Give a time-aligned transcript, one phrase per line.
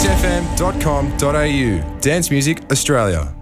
[0.00, 2.00] kissfm.com.au.
[2.00, 3.39] Dance Music Australia.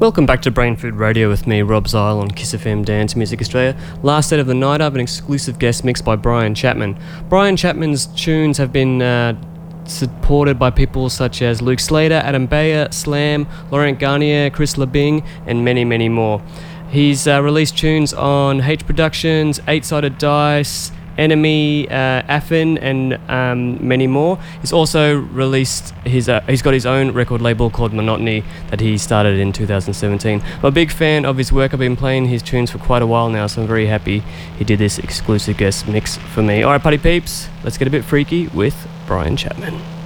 [0.00, 3.42] Welcome back to Brain Food Radio with me, Rob Zile on Kiss FM Dance Music
[3.42, 3.78] Australia.
[4.02, 6.98] Last set of the night, have an exclusive guest mix by Bryan Chapman.
[7.28, 9.38] Bryan Chapman's tunes have been uh,
[9.84, 15.66] supported by people such as Luke Slater, Adam Beyer, Slam, Laurent Garnier, Chris Liebing, and
[15.66, 16.42] many, many more.
[16.88, 23.86] He's uh, released tunes on H Productions, Eight Sided Dice, Enemy, uh, Affin, and um,
[23.86, 24.38] many more.
[24.62, 26.28] He's also released his.
[26.28, 30.40] Uh, he's got his own record label called Monotony that he started in 2017.
[30.40, 31.74] I'm a big fan of his work.
[31.74, 34.22] I've been playing his tunes for quite a while now, so I'm very happy
[34.58, 36.62] he did this exclusive guest mix for me.
[36.62, 39.99] All right, party peeps, let's get a bit freaky with Bryan Chapman.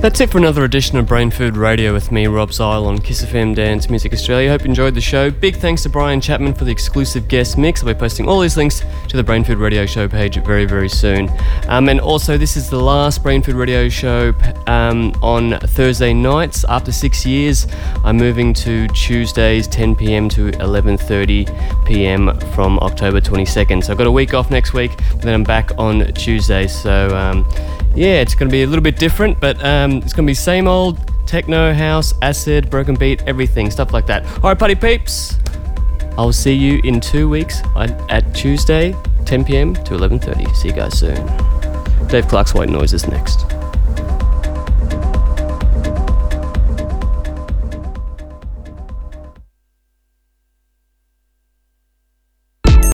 [0.00, 3.22] That's it for another edition of Brain Food Radio with me, Rob Zile, on Kiss
[3.22, 4.48] FM Dance Music Australia.
[4.48, 5.30] Hope you enjoyed the show.
[5.30, 7.82] Big thanks to Bryan Chapman for the exclusive guest mix.
[7.82, 10.88] I'll be posting all these links to the Brain Food Radio show page very, very
[10.88, 11.28] soon.
[11.68, 14.32] Um, and also, this is the last Brain Food Radio show
[14.66, 16.64] um, on Thursday nights.
[16.64, 17.66] After six years,
[18.02, 20.30] I'm moving to Tuesdays, 10 p.m.
[20.30, 22.40] to 11:30 p.m.
[22.54, 23.84] from October 22nd.
[23.84, 26.68] So I've got a week off next week, but then I'm back on Tuesday.
[26.68, 27.46] So um,
[27.94, 30.34] yeah, it's going to be a little bit different, but um, it's going to be
[30.34, 34.24] same old techno, house, acid, broken beat, everything, stuff like that.
[34.36, 35.36] All right, party peeps.
[36.18, 38.94] I'll see you in two weeks at Tuesday,
[39.26, 39.74] 10 p.m.
[39.74, 40.54] to 11:30.
[40.56, 41.16] See you guys soon.
[42.08, 43.59] Dave Clarke's White Noise is next.